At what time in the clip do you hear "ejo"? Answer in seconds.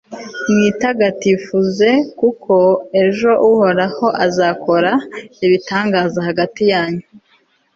3.03-3.31